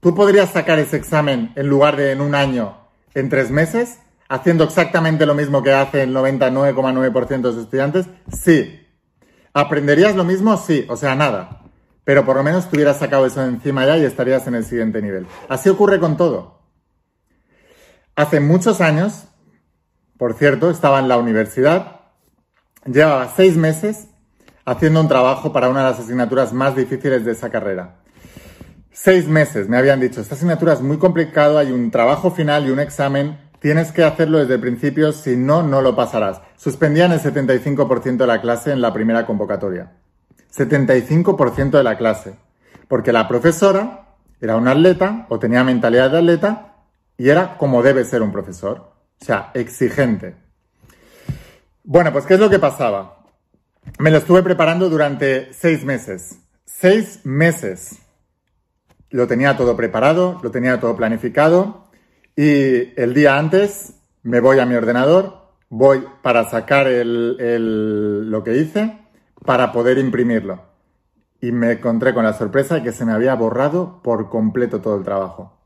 Tú 0.00 0.14
podrías 0.14 0.50
sacar 0.50 0.78
ese 0.78 0.96
examen 0.96 1.52
en 1.56 1.68
lugar 1.68 1.96
de 1.96 2.12
en 2.12 2.20
un 2.20 2.34
año, 2.34 2.76
en 3.14 3.28
tres 3.28 3.50
meses, 3.50 3.98
haciendo 4.28 4.64
exactamente 4.64 5.26
lo 5.26 5.34
mismo 5.34 5.62
que 5.62 5.72
hace 5.72 6.02
el 6.02 6.14
99,9% 6.14 7.28
de 7.28 7.38
los 7.38 7.56
estudiantes. 7.56 8.06
Sí. 8.32 8.86
¿Aprenderías 9.52 10.16
lo 10.16 10.24
mismo? 10.24 10.56
Sí. 10.56 10.86
O 10.88 10.96
sea, 10.96 11.14
nada 11.14 11.60
pero 12.10 12.24
por 12.24 12.34
lo 12.34 12.42
menos 12.42 12.68
te 12.68 12.76
hubieras 12.76 12.98
sacado 12.98 13.24
eso 13.24 13.40
de 13.40 13.46
encima 13.46 13.86
ya 13.86 13.96
y 13.96 14.04
estarías 14.04 14.44
en 14.48 14.56
el 14.56 14.64
siguiente 14.64 15.00
nivel. 15.00 15.28
Así 15.48 15.68
ocurre 15.68 16.00
con 16.00 16.16
todo. 16.16 16.58
Hace 18.16 18.40
muchos 18.40 18.80
años, 18.80 19.28
por 20.18 20.34
cierto, 20.34 20.70
estaba 20.70 20.98
en 20.98 21.06
la 21.06 21.18
universidad, 21.18 22.00
llevaba 22.84 23.32
seis 23.36 23.56
meses 23.56 24.08
haciendo 24.64 25.00
un 25.00 25.06
trabajo 25.06 25.52
para 25.52 25.68
una 25.68 25.84
de 25.84 25.90
las 25.90 26.00
asignaturas 26.00 26.52
más 26.52 26.74
difíciles 26.74 27.24
de 27.24 27.30
esa 27.30 27.48
carrera. 27.48 28.00
Seis 29.02 29.26
meses 29.26 29.66
me 29.66 29.78
habían 29.78 29.98
dicho, 29.98 30.20
esta 30.20 30.34
asignatura 30.34 30.74
es 30.74 30.82
muy 30.82 30.98
complicado, 30.98 31.56
hay 31.56 31.72
un 31.72 31.90
trabajo 31.90 32.32
final 32.32 32.66
y 32.66 32.70
un 32.70 32.80
examen, 32.80 33.38
tienes 33.58 33.92
que 33.92 34.04
hacerlo 34.04 34.40
desde 34.40 34.56
el 34.56 34.60
principio, 34.60 35.12
si 35.12 35.38
no, 35.38 35.62
no 35.62 35.80
lo 35.80 35.96
pasarás. 35.96 36.42
Suspendían 36.56 37.10
el 37.10 37.18
75% 37.18 38.18
de 38.18 38.26
la 38.26 38.42
clase 38.42 38.72
en 38.72 38.82
la 38.82 38.92
primera 38.92 39.24
convocatoria. 39.24 39.92
75% 40.54 41.70
de 41.70 41.82
la 41.82 41.96
clase, 41.96 42.34
porque 42.88 43.10
la 43.10 43.26
profesora 43.26 44.16
era 44.38 44.56
una 44.56 44.72
atleta 44.72 45.24
o 45.30 45.38
tenía 45.38 45.64
mentalidad 45.64 46.10
de 46.10 46.18
atleta 46.18 46.76
Y 47.16 47.30
era 47.30 47.56
como 47.56 47.82
debe 47.82 48.04
ser 48.04 48.20
un 48.20 48.32
profesor. 48.32 48.92
O 49.18 49.24
sea, 49.24 49.50
exigente. 49.54 50.34
Bueno, 51.84 52.12
pues 52.12 52.26
¿qué 52.26 52.34
es 52.34 52.40
lo 52.40 52.50
que 52.50 52.58
pasaba? 52.58 53.24
Me 53.98 54.10
lo 54.10 54.18
estuve 54.18 54.42
preparando 54.42 54.90
durante 54.90 55.54
seis 55.54 55.86
meses. 55.86 56.38
Seis 56.66 57.20
meses. 57.24 57.98
Lo 59.10 59.26
tenía 59.26 59.56
todo 59.56 59.76
preparado, 59.76 60.38
lo 60.42 60.50
tenía 60.50 60.80
todo 60.80 60.96
planificado 60.96 61.84
y 62.36 62.98
el 63.00 63.12
día 63.12 63.38
antes 63.38 63.94
me 64.22 64.40
voy 64.40 64.58
a 64.58 64.66
mi 64.66 64.74
ordenador, 64.74 65.40
voy 65.68 66.04
para 66.22 66.48
sacar 66.48 66.86
lo 66.86 68.44
que 68.44 68.56
hice 68.56 68.98
para 69.44 69.72
poder 69.72 69.98
imprimirlo. 69.98 70.62
Y 71.40 71.52
me 71.52 71.72
encontré 71.72 72.12
con 72.12 72.24
la 72.24 72.34
sorpresa 72.34 72.76
de 72.76 72.82
que 72.82 72.92
se 72.92 73.04
me 73.04 73.12
había 73.12 73.34
borrado 73.34 74.00
por 74.02 74.28
completo 74.28 74.80
todo 74.80 74.96
el 74.96 75.04
trabajo. 75.04 75.58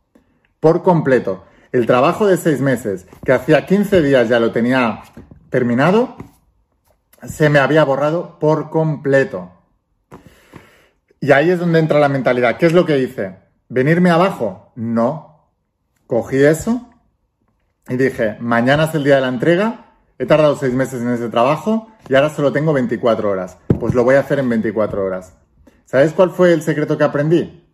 Por 0.61 0.83
completo. 0.83 1.45
El 1.73 1.87
trabajo 1.87 2.27
de 2.27 2.37
seis 2.37 2.61
meses, 2.61 3.07
que 3.25 3.33
hacía 3.33 3.67
15 3.67 4.01
días 4.01 4.29
ya 4.29 4.39
lo 4.39 4.53
tenía 4.53 5.03
terminado, 5.51 6.17
se 7.27 7.51
me 7.51 7.59
había 7.59 7.85
borrado 7.85 8.39
por 8.39 8.71
completo. 8.71 9.51
Y 11.25 11.33
ahí 11.33 11.49
es 11.49 11.59
donde 11.59 11.79
entra 11.79 11.99
la 11.99 12.11
mentalidad. 12.11 12.59
¿Qué 12.59 12.67
es 12.67 12.75
lo 12.75 12.85
que 12.85 12.99
hice? 12.99 13.35
¿Venirme 13.71 14.11
abajo? 14.11 14.73
No. 14.77 15.49
Cogí 16.07 16.37
eso 16.37 16.87
y 17.89 17.97
dije, 17.97 18.37
mañana 18.41 18.85
es 18.85 18.95
el 18.95 19.05
día 19.05 19.15
de 19.15 19.21
la 19.23 19.29
entrega, 19.29 19.87
he 20.19 20.27
tardado 20.27 20.55
seis 20.57 20.75
meses 20.75 21.01
en 21.01 21.09
ese 21.09 21.31
trabajo 21.31 21.89
y 22.11 22.15
ahora 22.15 22.29
solo 22.29 22.53
tengo 22.53 22.75
24 22.75 23.31
horas. 23.31 23.57
Pues 23.81 23.95
lo 23.95 24.05
voy 24.05 24.17
a 24.17 24.21
hacer 24.21 24.39
en 24.39 24.51
24 24.51 25.03
horas. 25.03 25.33
¿Sabes 25.87 26.13
cuál 26.13 26.29
fue 26.29 26.53
el 26.53 26.61
secreto 26.61 26.99
que 26.99 27.05
aprendí? 27.05 27.65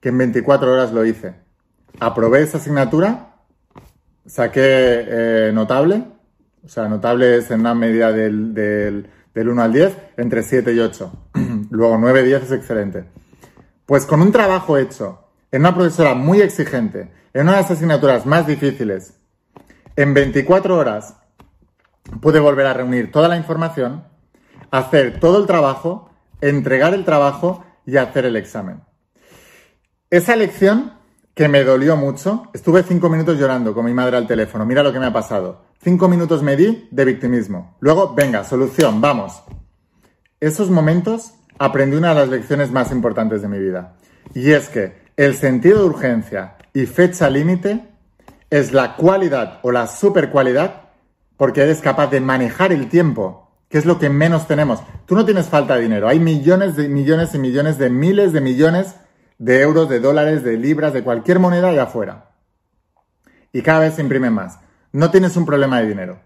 Que 0.00 0.10
en 0.10 0.18
24 0.18 0.70
horas 0.70 0.92
lo 0.92 1.06
hice. 1.06 1.32
Aprobé 2.00 2.42
esa 2.42 2.58
asignatura, 2.58 3.36
saqué 4.26 4.60
eh, 4.60 5.50
notable, 5.54 6.04
o 6.62 6.68
sea, 6.68 6.88
notable 6.88 7.38
es 7.38 7.50
en 7.50 7.60
una 7.60 7.74
media 7.74 8.12
del, 8.12 8.52
del, 8.52 9.08
1 9.34 9.62
al 9.62 9.72
10, 9.72 9.96
entre 10.18 10.42
7 10.42 10.74
y 10.74 10.78
8. 10.78 11.27
Luego 11.78 11.96
9 11.96 12.22
y 12.22 12.24
10 12.24 12.42
es 12.42 12.50
excelente. 12.50 13.04
Pues 13.86 14.04
con 14.04 14.20
un 14.20 14.32
trabajo 14.32 14.76
hecho 14.78 15.20
en 15.52 15.60
una 15.60 15.76
profesora 15.76 16.14
muy 16.14 16.40
exigente, 16.40 17.08
en 17.32 17.42
una 17.42 17.52
de 17.52 17.62
las 17.62 17.70
asignaturas 17.70 18.26
más 18.26 18.48
difíciles, 18.48 19.14
en 19.94 20.12
24 20.12 20.76
horas 20.76 21.14
pude 22.20 22.40
volver 22.40 22.66
a 22.66 22.74
reunir 22.74 23.12
toda 23.12 23.28
la 23.28 23.36
información, 23.36 24.02
hacer 24.72 25.20
todo 25.20 25.38
el 25.38 25.46
trabajo, 25.46 26.10
entregar 26.40 26.94
el 26.94 27.04
trabajo 27.04 27.64
y 27.86 27.96
hacer 27.96 28.24
el 28.24 28.34
examen. 28.34 28.80
Esa 30.10 30.34
lección 30.34 30.94
que 31.32 31.46
me 31.46 31.62
dolió 31.62 31.96
mucho, 31.96 32.50
estuve 32.54 32.82
cinco 32.82 33.08
minutos 33.08 33.38
llorando 33.38 33.72
con 33.72 33.84
mi 33.84 33.94
madre 33.94 34.16
al 34.16 34.26
teléfono, 34.26 34.66
mira 34.66 34.82
lo 34.82 34.92
que 34.92 34.98
me 34.98 35.06
ha 35.06 35.12
pasado. 35.12 35.62
Cinco 35.80 36.08
minutos 36.08 36.42
me 36.42 36.56
di 36.56 36.88
de 36.90 37.04
victimismo. 37.04 37.76
Luego, 37.78 38.14
venga, 38.16 38.42
solución, 38.42 39.00
vamos. 39.00 39.44
Esos 40.40 40.70
momentos 40.70 41.34
aprendí 41.58 41.96
una 41.96 42.10
de 42.10 42.14
las 42.14 42.28
lecciones 42.28 42.70
más 42.70 42.92
importantes 42.92 43.42
de 43.42 43.48
mi 43.48 43.58
vida. 43.58 43.94
Y 44.34 44.52
es 44.52 44.68
que 44.68 44.92
el 45.16 45.34
sentido 45.34 45.80
de 45.80 45.84
urgencia 45.86 46.56
y 46.72 46.86
fecha 46.86 47.28
límite 47.28 47.80
es 48.50 48.72
la 48.72 48.96
cualidad 48.96 49.58
o 49.62 49.72
la 49.72 49.86
super 49.86 50.30
cualidad 50.30 50.82
porque 51.36 51.62
eres 51.62 51.80
capaz 51.80 52.08
de 52.08 52.20
manejar 52.20 52.72
el 52.72 52.88
tiempo, 52.88 53.50
que 53.68 53.78
es 53.78 53.86
lo 53.86 53.98
que 53.98 54.10
menos 54.10 54.46
tenemos. 54.46 54.80
Tú 55.06 55.14
no 55.14 55.24
tienes 55.24 55.46
falta 55.46 55.76
de 55.76 55.82
dinero, 55.82 56.08
hay 56.08 56.18
millones 56.18 56.76
de 56.76 56.88
millones 56.88 57.34
y 57.34 57.38
millones 57.38 57.78
de 57.78 57.90
miles 57.90 58.32
de 58.32 58.40
millones 58.40 58.96
de 59.38 59.60
euros, 59.60 59.88
de 59.88 60.00
dólares, 60.00 60.42
de 60.42 60.56
libras, 60.56 60.92
de 60.92 61.02
cualquier 61.02 61.38
moneda 61.38 61.68
allá 61.68 61.84
afuera. 61.84 62.30
Y 63.52 63.62
cada 63.62 63.80
vez 63.80 63.94
se 63.94 64.02
imprimen 64.02 64.32
más. 64.32 64.58
No 64.92 65.10
tienes 65.10 65.36
un 65.36 65.46
problema 65.46 65.80
de 65.80 65.86
dinero. 65.86 66.20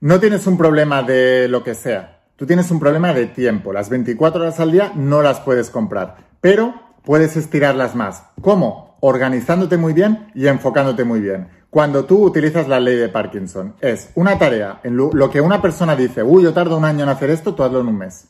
No 0.00 0.20
tienes 0.20 0.46
un 0.46 0.58
problema 0.58 1.02
de 1.02 1.48
lo 1.48 1.64
que 1.64 1.74
sea. 1.74 2.15
Tú 2.36 2.44
tienes 2.44 2.70
un 2.70 2.78
problema 2.78 3.14
de 3.14 3.26
tiempo. 3.26 3.72
Las 3.72 3.88
24 3.88 4.42
horas 4.42 4.60
al 4.60 4.70
día 4.70 4.92
no 4.94 5.22
las 5.22 5.40
puedes 5.40 5.70
comprar, 5.70 6.16
pero 6.42 6.74
puedes 7.02 7.34
estirarlas 7.34 7.94
más. 7.94 8.24
¿Cómo? 8.42 8.98
Organizándote 9.00 9.78
muy 9.78 9.94
bien 9.94 10.30
y 10.34 10.46
enfocándote 10.46 11.04
muy 11.04 11.20
bien. 11.20 11.48
Cuando 11.70 12.04
tú 12.04 12.22
utilizas 12.22 12.68
la 12.68 12.78
ley 12.78 12.96
de 12.96 13.08
Parkinson, 13.08 13.74
es 13.80 14.10
una 14.14 14.38
tarea, 14.38 14.80
en 14.82 14.98
lo, 14.98 15.30
que 15.30 15.40
una 15.40 15.62
persona 15.62 15.96
dice, 15.96 16.22
uy, 16.22 16.42
yo 16.42 16.52
tardo 16.52 16.76
un 16.76 16.84
año 16.84 17.04
en 17.04 17.08
hacer 17.08 17.30
esto, 17.30 17.54
tú 17.54 17.62
hazlo 17.62 17.80
en 17.80 17.88
un 17.88 17.98
mes. 17.98 18.28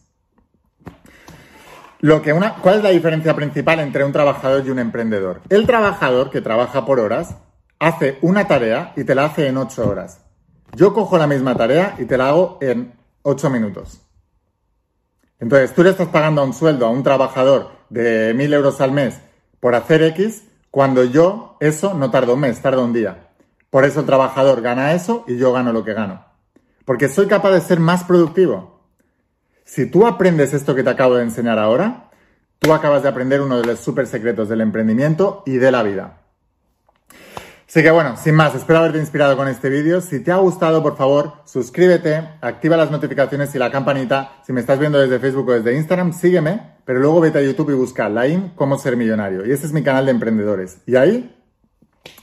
Lo 1.99 2.23
que 2.23 2.33
una, 2.33 2.55
¿Cuál 2.57 2.77
es 2.77 2.83
la 2.85 2.91
diferencia 2.91 3.35
principal 3.35 3.81
entre 3.81 4.05
un 4.05 4.13
trabajador 4.13 4.65
y 4.65 4.71
un 4.71 4.79
emprendedor? 4.79 5.41
El 5.49 5.67
trabajador 5.67 6.31
que 6.31 6.41
trabaja 6.41 6.85
por 6.85 7.01
horas 7.01 7.37
hace 7.81 8.19
una 8.23 8.47
tarea 8.47 8.93
y 8.95 9.03
te 9.03 9.17
la 9.17 9.25
hace 9.25 9.49
en 9.49 9.57
ocho 9.57 9.89
horas. 9.89 10.21
Yo 10.77 10.95
cojo 10.95 11.19
la 11.19 11.27
misma 11.27 11.57
tarea 11.57 11.97
y 11.99 12.05
te 12.05 12.19
la 12.19 12.29
hago 12.29 12.59
en 12.61 12.96
ocho 13.29 13.51
minutos. 13.51 14.01
Entonces, 15.41 15.75
tú 15.75 15.83
le 15.83 15.91
estás 15.91 16.09
pagando 16.09 16.45
un 16.45 16.55
sueldo 16.55 16.87
a 16.87 16.91
un 16.91 17.03
trabajador 17.03 17.71
de 17.91 18.33
mil 18.35 18.55
euros 18.55 18.81
al 18.81 18.93
mes 18.93 19.21
por 19.59 19.75
hacer 19.75 20.03
X, 20.03 20.45
cuando 20.71 21.03
yo 21.03 21.57
eso 21.59 21.93
no 21.95 22.11
tardo 22.11 22.35
un 22.35 22.41
mes, 22.41 22.63
tardo 22.63 22.85
un 22.85 22.93
día. 22.93 23.31
Por 23.69 23.85
eso 23.85 24.01
el 24.01 24.07
trabajador 24.07 24.63
gana 24.63 24.95
eso 24.95 25.25
y 25.27 25.37
yo 25.39 25.53
gano 25.53 25.73
lo 25.73 25.85
que 25.85 25.93
gano. 25.93 26.25
Porque 26.85 27.09
soy 27.09 27.27
capaz 27.27 27.51
de 27.51 27.61
ser 27.61 27.81
más 27.81 28.05
productivo. 28.05 28.81
Si 29.65 29.91
tú 29.91 30.07
aprendes 30.07 30.55
esto 30.55 30.77
que 30.77 30.85
te 30.85 30.91
acabo 30.91 31.17
de 31.17 31.25
enseñar 31.25 31.59
ahora, 31.59 32.11
tú 32.61 32.73
acabas 32.73 33.03
de 33.03 33.09
aprender 33.09 33.41
uno 33.41 33.59
de 33.59 33.67
los 33.67 33.81
super 33.81 34.07
secretos 34.07 34.49
del 34.49 34.61
emprendimiento 34.61 35.43
y 35.47 35.57
de 35.57 35.73
la 35.73 35.83
vida. 35.83 36.21
Así 37.77 37.83
que 37.83 37.91
bueno, 37.91 38.17
sin 38.17 38.35
más, 38.35 38.55
espero 38.55 38.79
haberte 38.79 38.97
inspirado 38.97 39.37
con 39.37 39.49
este 39.49 39.69
vídeo. 39.69 40.01
Si 40.01 40.21
te 40.21 40.33
ha 40.33 40.39
gustado, 40.39 40.83
por 40.83 40.97
favor, 40.97 41.35
suscríbete, 41.45 42.27
activa 42.41 42.75
las 42.75 42.91
notificaciones 42.91 43.55
y 43.55 43.59
la 43.59 43.71
campanita. 43.71 44.41
Si 44.47 44.55
me 44.55 44.63
estás 44.63 44.79
viendo 44.79 44.99
desde 44.99 45.19
Facebook 45.19 45.51
o 45.51 45.53
desde 45.53 45.77
Instagram, 45.77 46.15
sígueme, 46.15 46.77
pero 46.87 47.01
luego 47.01 47.21
vete 47.21 47.39
a 47.39 47.43
YouTube 47.43 47.73
y 47.73 47.75
busca 47.75 48.09
Laim 48.09 48.55
Cómo 48.55 48.79
Ser 48.79 48.97
Millonario. 48.97 49.45
Y 49.45 49.53
ese 49.53 49.67
es 49.67 49.75
mi 49.75 49.83
canal 49.83 50.07
de 50.07 50.13
emprendedores. 50.13 50.79
Y 50.87 50.97
ahí 50.97 51.37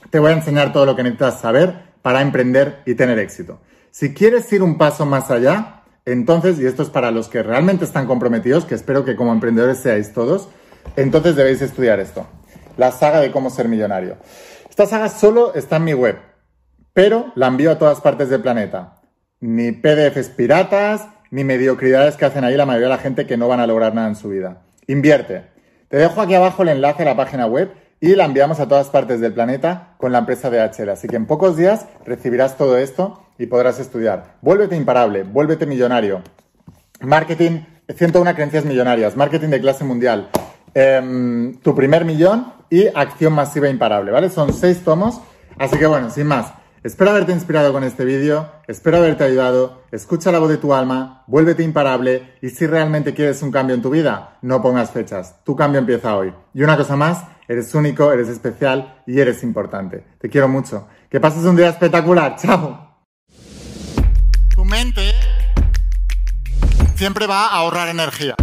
te 0.09 0.17
voy 0.17 0.31
a 0.31 0.33
enseñar 0.33 0.73
todo 0.73 0.87
lo 0.87 0.95
que 0.95 1.03
necesitas 1.03 1.39
saber 1.39 1.83
para 2.01 2.23
emprender 2.23 2.81
y 2.87 2.95
tener 2.95 3.19
éxito. 3.19 3.59
Si 3.91 4.15
quieres 4.15 4.51
ir 4.53 4.63
un 4.63 4.79
paso 4.79 5.05
más 5.05 5.29
allá, 5.29 5.83
entonces, 6.03 6.59
y 6.59 6.65
esto 6.65 6.81
es 6.81 6.89
para 6.89 7.11
los 7.11 7.27
que 7.27 7.43
realmente 7.43 7.85
están 7.85 8.07
comprometidos, 8.07 8.65
que 8.65 8.73
espero 8.73 9.05
que 9.05 9.15
como 9.15 9.31
emprendedores 9.31 9.77
seáis 9.77 10.13
todos, 10.13 10.49
entonces 10.95 11.35
debéis 11.35 11.61
estudiar 11.61 11.99
esto. 11.99 12.25
La 12.75 12.89
saga 12.91 13.19
de 13.19 13.31
cómo 13.31 13.51
ser 13.51 13.67
millonario. 13.67 14.17
Esta 14.73 14.87
saga 14.87 15.07
solo 15.07 15.53
está 15.53 15.75
en 15.75 15.83
mi 15.83 15.93
web, 15.93 16.17
pero 16.93 17.31
la 17.35 17.45
envío 17.45 17.69
a 17.69 17.77
todas 17.77 18.01
partes 18.01 18.29
del 18.29 18.41
planeta. 18.41 18.95
Ni 19.39 19.71
PDFs 19.71 20.29
piratas, 20.29 21.07
ni 21.29 21.43
mediocridades 21.43 22.17
que 22.17 22.25
hacen 22.25 22.43
ahí 22.43 22.57
la 22.57 22.65
mayoría 22.65 22.87
de 22.87 22.95
la 22.95 22.99
gente 22.99 23.27
que 23.27 23.37
no 23.37 23.47
van 23.47 23.59
a 23.59 23.67
lograr 23.67 23.93
nada 23.93 24.07
en 24.07 24.15
su 24.15 24.29
vida. 24.29 24.63
Invierte. 24.87 25.43
Te 25.89 25.97
dejo 25.97 26.19
aquí 26.19 26.33
abajo 26.33 26.63
el 26.63 26.69
enlace 26.69 27.03
a 27.03 27.05
la 27.05 27.15
página 27.15 27.45
web 27.45 27.71
y 27.99 28.15
la 28.15 28.25
enviamos 28.25 28.59
a 28.59 28.67
todas 28.67 28.89
partes 28.89 29.21
del 29.21 29.35
planeta 29.35 29.93
con 29.99 30.11
la 30.11 30.17
empresa 30.17 30.49
DHL. 30.49 30.89
Así 30.89 31.07
que 31.07 31.17
en 31.17 31.27
pocos 31.27 31.55
días 31.55 31.85
recibirás 32.03 32.57
todo 32.57 32.75
esto 32.79 33.23
y 33.37 33.45
podrás 33.45 33.79
estudiar. 33.79 34.37
Vuélvete 34.41 34.75
imparable, 34.75 35.21
vuélvete 35.21 35.67
millonario. 35.67 36.23
Marketing, 36.99 37.59
101 37.95 38.33
creencias 38.33 38.65
millonarias, 38.65 39.15
marketing 39.15 39.49
de 39.49 39.61
clase 39.61 39.83
mundial, 39.83 40.31
Em, 40.75 41.59
tu 41.59 41.75
primer 41.75 42.03
millón 42.03 42.51
y 42.73 42.87
acción 42.95 43.33
masiva 43.33 43.69
imparable, 43.69 44.11
¿vale? 44.11 44.31
Son 44.31 44.51
seis 44.51 44.83
tomos, 44.83 45.21
así 45.59 45.77
que 45.77 45.85
bueno, 45.85 46.09
sin 46.09 46.25
más, 46.25 46.53
espero 46.83 47.11
haberte 47.11 47.31
inspirado 47.31 47.71
con 47.71 47.83
este 47.83 48.03
vídeo, 48.03 48.49
espero 48.67 48.97
haberte 48.97 49.25
ayudado, 49.25 49.83
escucha 49.91 50.31
la 50.31 50.39
voz 50.39 50.49
de 50.49 50.57
tu 50.57 50.73
alma, 50.73 51.23
vuélvete 51.27 51.61
imparable 51.61 52.33
y 52.41 52.49
si 52.49 52.65
realmente 52.65 53.13
quieres 53.13 53.43
un 53.43 53.51
cambio 53.51 53.75
en 53.75 53.83
tu 53.83 53.91
vida, 53.91 54.39
no 54.41 54.59
pongas 54.63 54.89
fechas, 54.89 55.35
tu 55.43 55.55
cambio 55.55 55.81
empieza 55.81 56.17
hoy. 56.17 56.33
Y 56.55 56.63
una 56.63 56.75
cosa 56.75 56.95
más, 56.95 57.23
eres 57.47 57.75
único, 57.75 58.11
eres 58.11 58.27
especial 58.27 59.03
y 59.05 59.19
eres 59.19 59.43
importante. 59.43 60.03
Te 60.17 60.27
quiero 60.27 60.47
mucho. 60.47 60.87
Que 61.11 61.19
pases 61.19 61.43
un 61.43 61.55
día 61.55 61.69
espectacular, 61.69 62.37
chao. 62.41 63.05
Tu 64.55 64.65
mente 64.65 65.11
siempre 66.95 67.27
va 67.27 67.45
a 67.45 67.57
ahorrar 67.57 67.89
energía. 67.89 68.35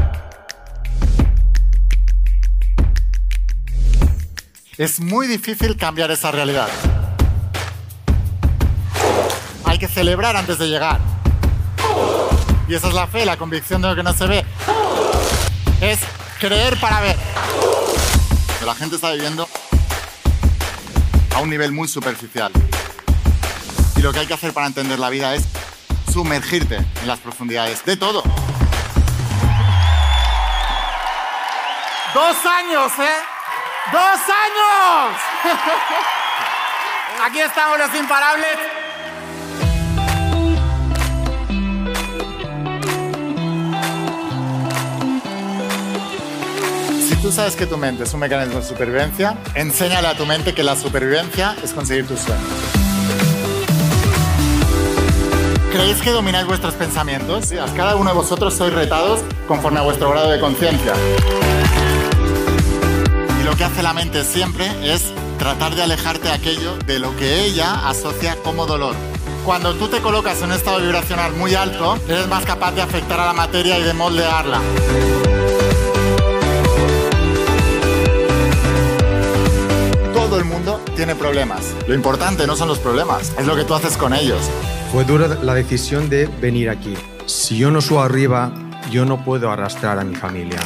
Es 4.80 4.98
muy 4.98 5.26
difícil 5.26 5.76
cambiar 5.76 6.10
esa 6.10 6.30
realidad. 6.30 6.66
Hay 9.66 9.78
que 9.78 9.86
celebrar 9.86 10.36
antes 10.36 10.58
de 10.58 10.68
llegar. 10.68 10.98
Y 12.66 12.72
esa 12.72 12.88
es 12.88 12.94
la 12.94 13.06
fe, 13.06 13.26
la 13.26 13.36
convicción 13.36 13.82
de 13.82 13.88
lo 13.88 13.94
que 13.94 14.02
no 14.02 14.14
se 14.14 14.26
ve. 14.26 14.42
Es 15.82 15.98
creer 16.38 16.80
para 16.80 17.00
ver. 17.00 17.16
la 18.64 18.74
gente 18.74 18.96
está 18.96 19.12
viviendo 19.12 19.46
a 21.34 21.40
un 21.40 21.50
nivel 21.50 21.72
muy 21.72 21.86
superficial. 21.86 22.50
Y 23.96 24.00
lo 24.00 24.14
que 24.14 24.20
hay 24.20 24.26
que 24.26 24.32
hacer 24.32 24.54
para 24.54 24.66
entender 24.66 24.98
la 24.98 25.10
vida 25.10 25.34
es 25.34 25.44
sumergirte 26.10 26.76
en 26.76 27.06
las 27.06 27.18
profundidades 27.18 27.84
de 27.84 27.98
todo. 27.98 28.22
Dos 32.14 32.36
años, 32.46 32.92
¿eh? 32.98 33.29
¡Dos 33.92 34.00
años! 34.02 35.18
Aquí 37.26 37.40
estamos 37.40 37.76
los 37.76 37.92
imparables. 37.94 38.56
Si 47.08 47.16
tú 47.16 47.32
sabes 47.32 47.56
que 47.56 47.66
tu 47.66 47.76
mente 47.76 48.04
es 48.04 48.14
un 48.14 48.20
mecanismo 48.20 48.60
de 48.60 48.64
supervivencia, 48.64 49.36
enséñale 49.54 50.06
a 50.06 50.16
tu 50.16 50.24
mente 50.24 50.54
que 50.54 50.62
la 50.62 50.76
supervivencia 50.76 51.56
es 51.62 51.72
conseguir 51.72 52.06
tus 52.06 52.20
sueños. 52.20 52.46
¿Creéis 55.72 56.00
que 56.00 56.10
domináis 56.10 56.46
vuestros 56.46 56.74
pensamientos? 56.74 57.52
Cada 57.76 57.96
uno 57.96 58.10
de 58.10 58.16
vosotros 58.16 58.54
sois 58.54 58.72
retados 58.72 59.20
conforme 59.48 59.80
a 59.80 59.82
vuestro 59.82 60.10
grado 60.10 60.30
de 60.30 60.38
conciencia. 60.38 60.94
Lo 63.50 63.56
que 63.56 63.64
hace 63.64 63.82
la 63.82 63.92
mente 63.92 64.22
siempre 64.22 64.64
es 64.84 65.12
tratar 65.36 65.74
de 65.74 65.82
alejarte 65.82 66.28
de 66.28 66.34
aquello 66.34 66.76
de 66.86 67.00
lo 67.00 67.16
que 67.16 67.46
ella 67.46 67.88
asocia 67.88 68.36
como 68.44 68.64
dolor. 68.64 68.94
Cuando 69.44 69.74
tú 69.74 69.88
te 69.88 70.00
colocas 70.00 70.38
en 70.38 70.50
un 70.50 70.52
estado 70.52 70.78
vibracional 70.80 71.32
muy 71.32 71.56
alto, 71.56 71.98
eres 72.08 72.28
más 72.28 72.44
capaz 72.44 72.70
de 72.76 72.82
afectar 72.82 73.18
a 73.18 73.26
la 73.26 73.32
materia 73.32 73.76
y 73.76 73.82
de 73.82 73.92
moldearla. 73.92 74.60
Todo 80.14 80.38
el 80.38 80.44
mundo 80.44 80.80
tiene 80.94 81.16
problemas. 81.16 81.74
Lo 81.88 81.94
importante 81.94 82.46
no 82.46 82.54
son 82.54 82.68
los 82.68 82.78
problemas, 82.78 83.32
es 83.36 83.46
lo 83.48 83.56
que 83.56 83.64
tú 83.64 83.74
haces 83.74 83.96
con 83.96 84.14
ellos. 84.14 84.48
Fue 84.92 85.02
dura 85.04 85.26
la 85.42 85.54
decisión 85.54 86.08
de 86.08 86.26
venir 86.40 86.70
aquí. 86.70 86.94
Si 87.26 87.58
yo 87.58 87.72
no 87.72 87.80
subo 87.80 88.00
arriba, 88.00 88.52
yo 88.92 89.04
no 89.04 89.24
puedo 89.24 89.50
arrastrar 89.50 89.98
a 89.98 90.04
mi 90.04 90.14
familia. 90.14 90.60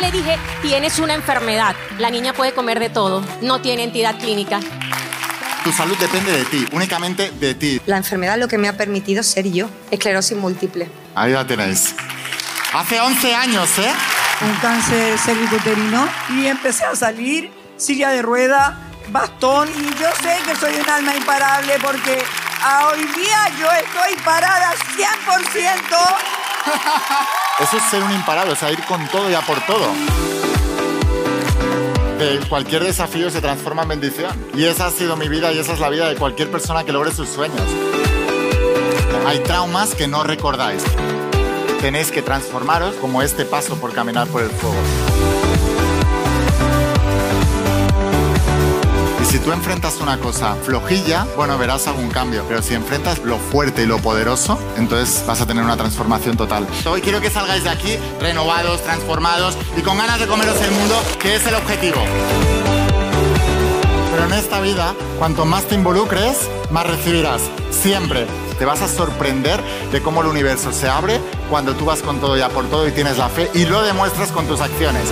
Le 0.00 0.10
dije, 0.10 0.38
tienes 0.62 0.98
una 0.98 1.14
enfermedad. 1.14 1.76
La 1.98 2.10
niña 2.10 2.32
puede 2.32 2.52
comer 2.52 2.80
de 2.80 2.88
todo, 2.88 3.22
no 3.42 3.60
tiene 3.60 3.84
entidad 3.84 4.18
clínica. 4.18 4.60
Tu 5.62 5.72
salud 5.72 5.96
depende 5.98 6.32
de 6.32 6.44
ti, 6.46 6.66
únicamente 6.72 7.30
de 7.32 7.54
ti. 7.54 7.80
La 7.84 7.98
enfermedad 7.98 8.38
lo 8.38 8.48
que 8.48 8.56
me 8.56 8.68
ha 8.68 8.76
permitido 8.76 9.22
ser 9.22 9.50
yo, 9.50 9.68
esclerosis 9.90 10.36
múltiple. 10.36 10.90
Ahí 11.14 11.32
la 11.32 11.46
tenéis. 11.46 11.94
Hace 12.72 12.98
11 12.98 13.34
años, 13.34 13.78
¿eh? 13.78 13.92
Un 14.40 14.54
cáncer 14.54 15.18
cervicuterino 15.18 16.08
y 16.30 16.46
empecé 16.46 16.84
a 16.84 16.96
salir, 16.96 17.52
silla 17.76 18.08
de 18.08 18.22
rueda, 18.22 18.78
bastón 19.10 19.68
y 19.68 20.00
yo 20.00 20.08
sé 20.22 20.38
que 20.46 20.56
soy 20.56 20.74
un 20.76 20.88
alma 20.88 21.14
imparable 21.14 21.74
porque 21.82 22.22
a 22.62 22.86
hoy 22.88 23.00
día 23.00 23.48
yo 23.58 23.70
estoy 23.70 24.16
parada 24.24 24.72
100%. 24.96 26.39
Eso 27.60 27.76
es 27.76 27.82
ser 27.90 28.02
un 28.02 28.12
imparable, 28.12 28.52
o 28.52 28.56
sea, 28.56 28.72
ir 28.72 28.82
con 28.84 29.06
todo 29.08 29.30
y 29.30 29.34
a 29.34 29.40
por 29.42 29.60
todo. 29.66 29.86
Eh, 32.22 32.40
cualquier 32.48 32.84
desafío 32.84 33.30
se 33.30 33.40
transforma 33.40 33.82
en 33.82 33.88
bendición. 33.88 34.32
Y 34.54 34.64
esa 34.64 34.86
ha 34.86 34.90
sido 34.90 35.16
mi 35.16 35.28
vida 35.28 35.52
y 35.52 35.58
esa 35.58 35.72
es 35.72 35.80
la 35.80 35.88
vida 35.88 36.08
de 36.08 36.16
cualquier 36.16 36.50
persona 36.50 36.84
que 36.84 36.92
logre 36.92 37.12
sus 37.12 37.28
sueños. 37.28 37.62
Hay 39.26 39.38
traumas 39.40 39.94
que 39.94 40.06
no 40.06 40.22
recordáis. 40.22 40.82
Tenéis 41.80 42.10
que 42.10 42.20
transformaros 42.20 42.94
como 42.96 43.22
este 43.22 43.44
paso 43.44 43.76
por 43.76 43.92
caminar 43.94 44.28
por 44.28 44.42
el 44.42 44.50
fuego. 44.50 44.76
Si 49.30 49.38
tú 49.38 49.52
enfrentas 49.52 50.00
una 50.00 50.18
cosa 50.18 50.56
flojilla, 50.56 51.24
bueno, 51.36 51.56
verás 51.56 51.86
algún 51.86 52.10
cambio. 52.10 52.44
Pero 52.48 52.62
si 52.62 52.74
enfrentas 52.74 53.20
lo 53.20 53.38
fuerte 53.38 53.84
y 53.84 53.86
lo 53.86 53.98
poderoso, 53.98 54.58
entonces 54.76 55.24
vas 55.24 55.40
a 55.40 55.46
tener 55.46 55.62
una 55.62 55.76
transformación 55.76 56.36
total. 56.36 56.66
Hoy 56.84 57.00
quiero 57.00 57.20
que 57.20 57.30
salgáis 57.30 57.62
de 57.62 57.70
aquí 57.70 57.96
renovados, 58.20 58.82
transformados 58.82 59.56
y 59.76 59.82
con 59.82 59.98
ganas 59.98 60.18
de 60.18 60.26
comeros 60.26 60.60
el 60.60 60.72
mundo, 60.72 61.00
que 61.20 61.36
es 61.36 61.46
el 61.46 61.54
objetivo. 61.54 61.98
Pero 64.10 64.24
en 64.24 64.32
esta 64.32 64.60
vida, 64.60 64.94
cuanto 65.18 65.44
más 65.44 65.64
te 65.64 65.76
involucres, 65.76 66.48
más 66.70 66.86
recibirás. 66.86 67.42
Siempre. 67.70 68.26
Te 68.58 68.64
vas 68.64 68.82
a 68.82 68.88
sorprender 68.88 69.62
de 69.92 70.02
cómo 70.02 70.22
el 70.22 70.26
universo 70.26 70.72
se 70.72 70.88
abre 70.88 71.20
cuando 71.48 71.74
tú 71.74 71.84
vas 71.84 72.02
con 72.02 72.20
todo 72.20 72.36
y 72.36 72.40
a 72.40 72.48
por 72.48 72.66
todo 72.66 72.86
y 72.88 72.92
tienes 72.92 73.16
la 73.16 73.28
fe 73.28 73.48
y 73.54 73.64
lo 73.64 73.80
demuestras 73.82 74.32
con 74.32 74.46
tus 74.46 74.60
acciones. 74.60 75.04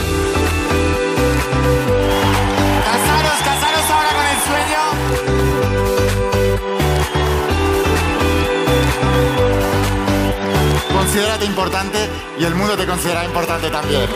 Considérate 11.09 11.47
importante 11.47 11.99
y 12.39 12.45
el 12.45 12.55
mundo 12.55 12.77
te 12.77 12.85
considera 12.85 13.25
importante 13.25 13.71
también. 13.71 14.07